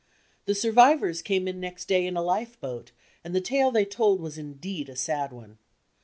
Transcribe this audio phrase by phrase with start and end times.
[0.45, 2.91] The sur vivors came in next day in a lifeboat,
[3.23, 5.59] and the tale they told was indeed a sad one.